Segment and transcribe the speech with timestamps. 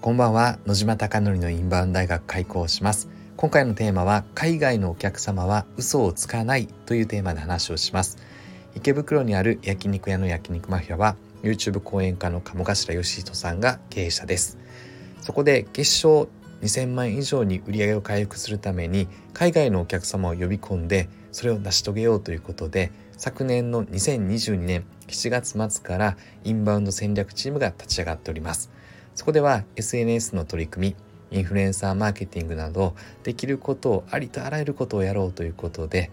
[0.00, 0.58] こんばんは。
[0.64, 3.10] 野島貴則のインバウンド大学開講します。
[3.36, 8.16] 今回のテーマは海外のお客様は嘘をつかないというテーマで話をします。
[8.74, 14.56] 池袋にある焼肉屋の焼肉マフィアは YouTube 講演家の鴨頭義人さんが経営者です。
[15.20, 16.30] そこで月賞
[16.62, 28.70] 2000万以上に売り上げを回復するために海外のお客様を呼び込んでそれを成し遂げようということで昨年の2022年7月末からインバウンド戦略チームが立ち上がっております。
[29.20, 30.96] そこでは SNS の取り組
[31.30, 36.10] みインフルエンサーマーケティングなどできることをありとあらゆることをやろうということで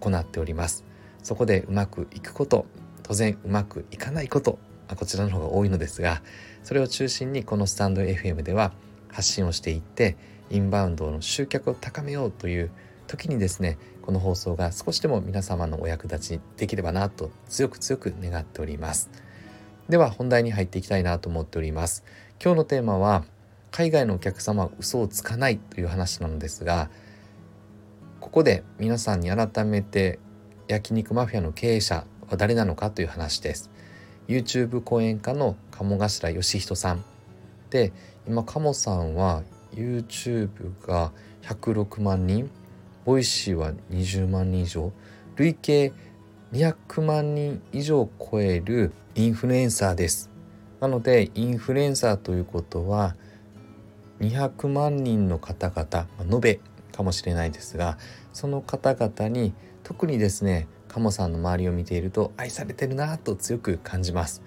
[0.00, 0.82] 行っております。
[1.22, 2.64] そこでうまくいくこと
[3.02, 4.58] 当然うまくいかないこと
[4.96, 6.22] こちらの方が多いのですが
[6.64, 8.72] それを中心にこのスタンド FM では
[9.12, 10.16] 発信をしていって
[10.48, 12.70] インバウンドの集客を高めようという
[13.06, 19.10] 時にですねこの放送が少しでも皆様のお役立ちできればなと強く強く願っております。
[19.88, 22.04] では本題に入っていきたいなと思っております。
[22.42, 23.24] 今日のテーマは
[23.70, 26.90] 海外のお客様は嘘をつかないという話なのですが
[28.20, 30.18] ここで皆さんに改めて
[30.68, 33.70] 焼肉マフィアの経営者は誰なのかという話です。
[34.26, 37.04] YouTube 講演家の鴨頭嘉人さん。
[37.70, 37.92] で
[38.26, 39.42] 今鴨さんは
[39.72, 40.48] YouTube
[40.86, 42.50] が106万人
[43.04, 44.92] ボイシーは20万人以上
[45.36, 45.92] 累計
[46.52, 50.35] 200万人以上超えるインフルエンサーです。
[50.80, 53.16] なのでインフルエンサーということは
[54.20, 56.60] 200万人の方々延べ
[56.92, 57.98] かもしれないですが
[58.32, 64.42] その方々に特にですね鴨さんの周りを見ていると愛されてるなと強く感じます。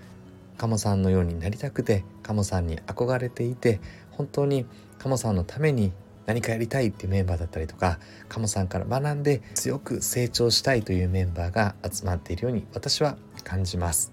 [0.57, 3.80] 鴨さんのようになりたくて鴨さんに憧れていて
[4.11, 4.66] 本当に
[4.97, 5.94] 鴨さんのために
[6.25, 14.11] 何かやりたいっていうメンバーだったりとか鴨さんから学んで強く成長したいというメンバーが集まっているように私は感じます。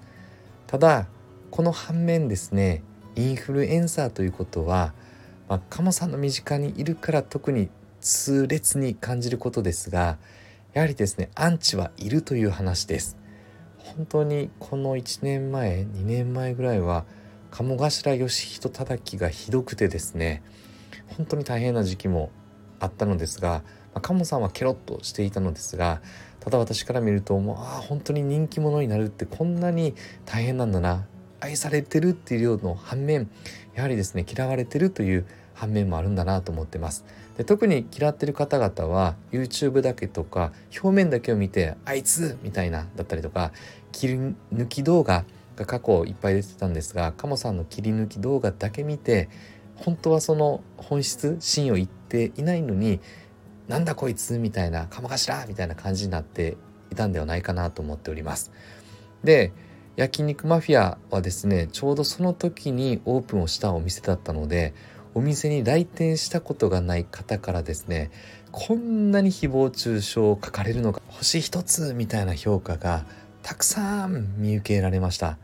[0.68, 1.08] ただ
[1.50, 2.82] この反面ですね
[3.14, 4.92] インフルエンサーということは、
[5.48, 10.18] まあ、鴨さんの身近にいるから特に痛烈に感じることですが
[10.74, 13.16] やはりですねアンチはいるという話です。
[13.78, 17.04] 本当にこの1年前2年前ぐらいは
[17.50, 20.42] 鴨頭義人叩きがひどくてですね
[21.16, 22.30] 本当に大変な時期も
[22.80, 23.62] あったのですが、
[23.94, 26.02] まあ、鴨さんはケロッとしていたのですが
[26.40, 29.94] ただ私から見るともうああ本当に人気者になるってこんなに
[30.26, 31.06] 大変なんだな
[31.40, 33.30] 愛されてるっていうような反面
[33.74, 37.04] やはりですね嫌われてるという反面もあるんだなと思ってます。
[37.36, 43.52] で特に嫌ってる方々は YouTube だけとか表面だけを見てあいつみたいなだったりとか
[43.92, 44.14] 切り
[44.54, 45.24] 抜き動画
[45.56, 49.28] が過去いっぱい出てたんですがカモさんの切り抜き動画だけ見て
[49.76, 53.00] 本当はその本質芯を言っていないのに
[53.68, 56.56] なんだこいつみたいな鴨頭みたいな感じになって
[56.90, 58.52] いたんではないかなと思っております。
[59.24, 59.52] で
[59.96, 64.74] 焼肉マフィアはですねちょうどその時にオープンをしたお店だったので
[65.14, 68.10] お店に来店したことがない方からですね
[68.52, 73.04] こんなに誹謗中傷を書かれるのか星一つみたいな評価が
[73.42, 75.38] たくさん見受けられました。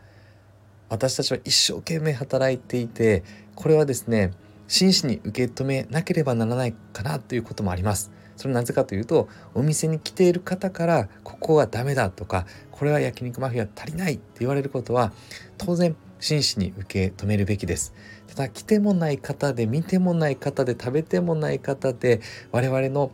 [0.89, 3.23] 私たちは一生懸命働いていて
[3.55, 4.31] これはですね
[4.73, 8.11] 真摯に受け止めなければならないかなということもあります。
[8.35, 15.13] それなぜかというとお店に来ている方からここはダメだとかこれは焼肉マフィア足りないって言われることは
[15.59, 17.93] 当然真摯に受け止めるべきです。
[18.25, 23.11] ただ来てもない方で見てもない方で食べてもない方で我々の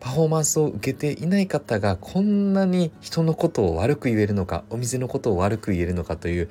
[0.00, 6.48] パフォーマンスを受けていない方がこんなに人のことを悪く言えるのかお店のことを悪く言えるのかという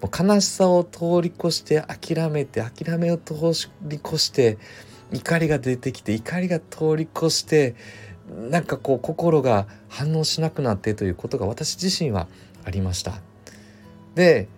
[0.00, 3.34] もう悲しさを通り越して諦めて諦めを通
[3.82, 4.56] り越して
[5.12, 7.74] 怒りが出てきて怒りが通り越して
[8.50, 12.28] なんかこう心が反応しなくなってということが私自身は
[12.64, 13.20] ありました。
[14.14, 14.48] で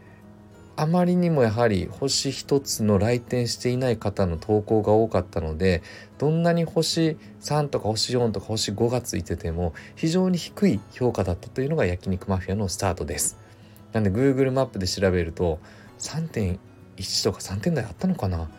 [0.76, 5.82] あまりにもやはり星一つの来店していない方の投稿が多かったので
[6.18, 13.38] どんなに星3とか星4とか星5がついてても非常に低い評価だったというのが焼肉マフィアのスタートです。
[13.92, 15.60] なんで Google マップで調べると
[16.00, 16.58] 3.1
[17.22, 18.50] とか3点台あったのかな？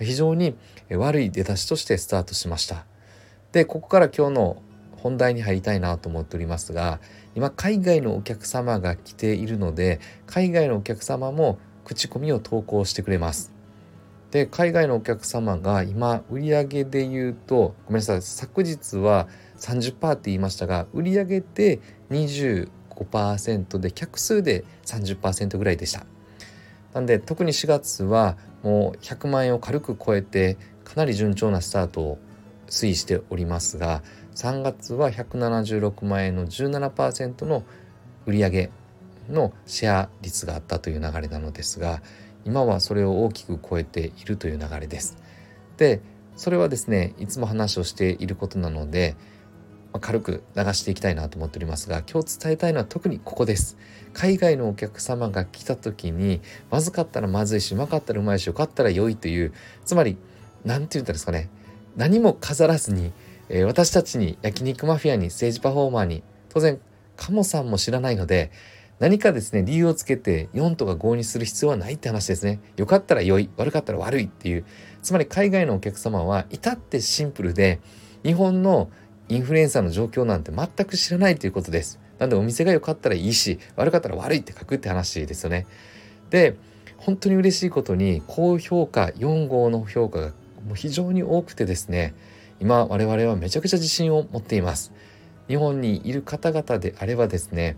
[0.00, 0.56] 非常に
[0.90, 2.84] 悪い出だしとしてスタートしました。
[3.50, 4.62] でここから今日の
[5.04, 6.98] 本題に入りたいなと思っておりますが
[7.34, 13.52] 今海外のお客様が来ているので海外のお客様も口コミを投稿してくれます。
[14.30, 19.28] で海外のお客様が今売上で言うとごめんなさい昨日は
[19.58, 21.80] 30%って言いましたが売上で
[22.10, 26.06] 25%で客数で30%ぐらいでした。
[26.94, 32.18] なんで特に4月はもう100万円を軽く超えてかなり順調なスタートを
[32.74, 34.02] 推移しておりますが
[34.34, 37.62] 3月は176万円の17%の
[38.26, 38.70] 売上
[39.30, 42.02] のシェア率があったという流れなのですが
[42.44, 45.16] 今はそれを大きく超えているという流れです。
[45.76, 46.00] で
[46.36, 49.14] それはですねいつも話をしていることなので
[49.92, 53.78] ま軽く流していきたいなと思っておりますが今日伝えたいのは特にここです。
[54.12, 59.52] 海外のお客様が来た時にまずかったらまずいしうまかったらうまいしよかったら良いという
[59.84, 60.16] つまり
[60.64, 61.48] 何て言ったんですかね
[61.96, 63.12] 何も飾らずに、
[63.48, 66.80] えー、私たちに焼肉マフィアに政治パフォーマーに当然
[67.16, 68.50] カモさんも知らないので
[68.98, 74.64] 何かですね理由をつけて4とか5にする必要はないって話ですねよかったら良い悪かったら悪いっていう
[75.02, 77.80] つまり海外のお客様は至ってシンプルで
[78.22, 78.90] 日本の
[79.28, 81.98] インフルエンサーの状況なんて全く知らないということです。
[82.18, 85.66] なんでお店が良かったらいいし悪かったら悪いって書くって話ですよね。
[86.30, 86.56] で
[86.96, 90.32] 本当に嬉しいことに高評価4号の評価が
[90.66, 92.14] もう非常に多くてですね
[92.60, 94.92] 今我々はめちゃくちゃ自信を持っています。
[95.48, 97.76] 日本にいる方々であればですね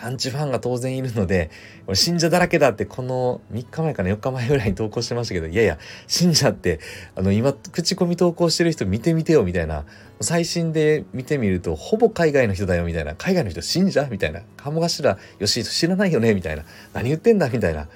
[0.00, 1.50] アンチファンが当然いるので、
[1.94, 6.80] 信者だらけだってこの3日前かな4日前ぐらいに投稿してましたけど、いやいや、信者って、
[7.16, 9.84] あの今、口コミ投稿してる人見てみてよみたいな、
[10.20, 17.88] 最新で見てみると、ほぼ海外の人だよみたいな、海外の人信者みたいな、鴨頭よし知らないよねみたいな、何言ってんだみたいな。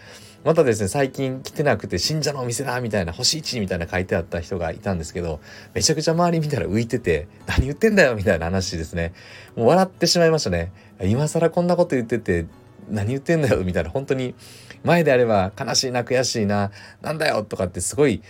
[0.45, 5.41] またですね、最近来てなくて信者のお店だみたいな、星1みたいな書いてあった人がいたんですけど、
[5.73, 9.13] めちゃくちゃ周り見たら浮いてて、何言ってんだよみたいな話ですね。
[9.55, 10.73] もう笑ってしまいましたね。
[11.03, 12.47] 今更こんなこと言ってて、
[12.91, 14.35] 何言ってんだよみたいな、本当に
[14.83, 16.73] 前であれば悲しいな、悔しいな、
[17.03, 18.21] なんだよとかってすごい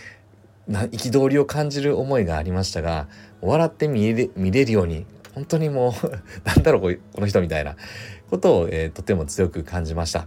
[0.68, 3.08] 憤りを感じる思いがありましたが、
[3.40, 6.10] 笑って見れ見れるように、本当にもう
[6.44, 7.76] なんだろうこの人みたいな
[8.28, 10.26] ことを、えー、とても強く感じました。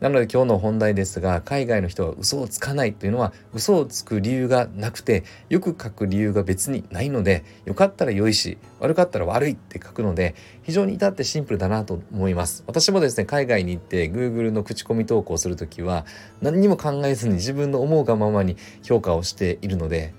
[0.00, 12.64] なので今日の本題ですが海外の人は嘘をつかないというのは嘘をつく理由がなくてよく書く理由が別にないのでよかったら良いし悪かったら悪いって書くので非常に至ってシンプルだなと思います。
[12.66, 16.06] 私もですね海外に行って Google の口コミ投稿する時は
[16.40, 20.14] 何にも考えずに自分の思うがままに評価をしているので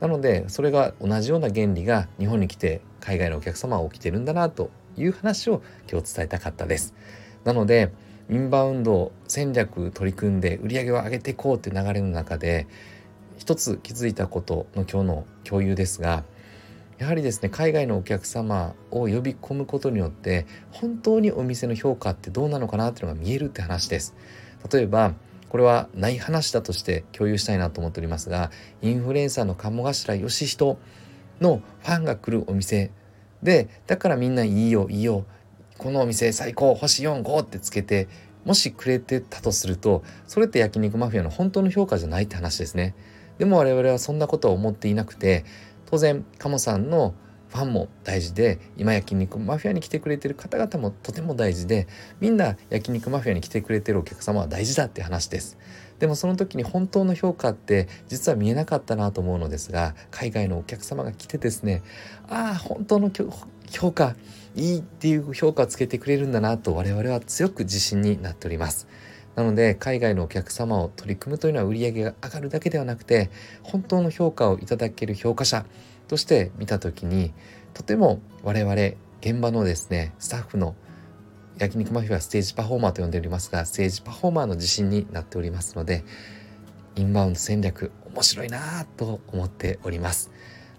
[0.00, 6.94] なのでそれが同じような原理が日本に来て海外のお客様は起きてるんだなという話を今日伝えたかったです。
[7.44, 7.92] なので
[8.28, 12.66] インバウンド戦略取り組んで売り上げを上げていこうって流れの中で
[13.38, 16.24] 一つ気づいたことの今日の共有ですが
[16.98, 24.14] やはりですね海外のお客様を呼び込むことによって本当にお店の評価ってどうなのかなっていうのが見えるって話です。
[24.72, 25.14] 例えば
[25.48, 28.50] これはない話だとして共有したいなと思っておりますが
[28.82, 30.78] インフルエンサーの鴨頭義人
[31.40, 32.90] のファンが来るお店
[33.42, 35.24] でだからみんないいよいいよ
[35.86, 38.08] このお店最高星45ってつけて
[38.44, 42.96] もしくれてたとするとそれって焼肉マフィアの本当の評価じゃないって話ですね。
[43.38, 45.44] でも我々はそんなことを思っていなくて
[45.88, 47.14] 当然鴨さんの
[47.50, 51.86] ファンも大事で今焼肉マフィアに来てくれてる方々もとても大事で
[52.18, 55.56] みんな焼肉マフィアに来てくれてるお客様は大事だって話です。
[56.00, 61.84] でもその時に本当の評価って実は見えなかったなと思うのですが海外のお客様が来てですね
[62.28, 63.12] ああ本当の
[63.70, 64.16] 評価
[64.56, 68.88] いいっていう評価をつけてくれるんだなと我々は強く自信になっております。
[69.34, 73.30] なので海外のお客様を取り組むというのは売り上げが上がるだけではなくて
[73.62, 75.66] 本当の評価をいただける評価者
[76.08, 77.34] として見た時に
[77.74, 78.74] とても我々
[79.20, 80.74] 現場のですねスタッフの
[81.58, 86.02] 焼肉マフィアステージパフォーマーと呼んでおりますがステージパフォーマーの自信になっておりますので
[86.96, 90.30] インバウンド戦略面白いなと思っております。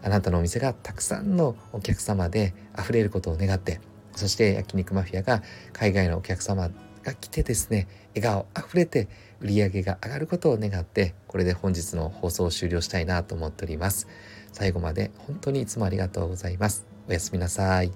[0.04, 3.82] あなたのお店がたくさんのお客様で溢れることを願って
[4.16, 6.70] そして焼肉マフィアが海外のお客様
[7.04, 9.08] が来てですね笑顔あふれて
[9.40, 14.08] 売り上げが上がることを願ってこれで本日の放送を終了したいなと思っております。
[14.52, 16.88] 最後まで本当にいつもありがとうございます。
[17.08, 17.92] おやすみなさい。